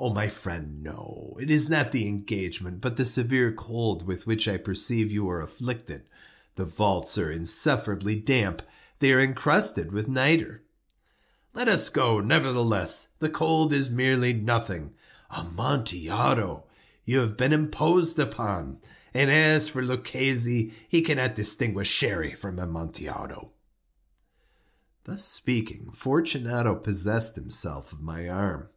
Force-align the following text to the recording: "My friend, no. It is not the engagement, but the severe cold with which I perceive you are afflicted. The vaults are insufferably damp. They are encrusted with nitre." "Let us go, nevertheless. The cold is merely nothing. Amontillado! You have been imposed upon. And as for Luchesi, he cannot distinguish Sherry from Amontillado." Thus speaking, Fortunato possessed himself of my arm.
"My 0.00 0.28
friend, 0.28 0.82
no. 0.82 1.36
It 1.38 1.50
is 1.50 1.68
not 1.68 1.92
the 1.92 2.08
engagement, 2.08 2.80
but 2.80 2.96
the 2.96 3.04
severe 3.04 3.52
cold 3.52 4.06
with 4.06 4.26
which 4.26 4.48
I 4.48 4.56
perceive 4.56 5.12
you 5.12 5.28
are 5.28 5.42
afflicted. 5.42 6.04
The 6.54 6.64
vaults 6.64 7.18
are 7.18 7.30
insufferably 7.30 8.16
damp. 8.16 8.62
They 9.00 9.12
are 9.12 9.20
encrusted 9.20 9.92
with 9.92 10.08
nitre." 10.08 10.62
"Let 11.52 11.68
us 11.68 11.90
go, 11.90 12.20
nevertheless. 12.20 13.08
The 13.18 13.28
cold 13.28 13.74
is 13.74 13.90
merely 13.90 14.32
nothing. 14.32 14.94
Amontillado! 15.28 16.64
You 17.04 17.18
have 17.18 17.36
been 17.36 17.52
imposed 17.52 18.18
upon. 18.18 18.80
And 19.12 19.30
as 19.30 19.68
for 19.68 19.82
Luchesi, 19.82 20.72
he 20.88 21.02
cannot 21.02 21.34
distinguish 21.34 21.90
Sherry 21.90 22.32
from 22.32 22.58
Amontillado." 22.58 23.52
Thus 25.04 25.26
speaking, 25.26 25.90
Fortunato 25.92 26.74
possessed 26.74 27.34
himself 27.34 27.92
of 27.92 28.00
my 28.00 28.30
arm. 28.30 28.68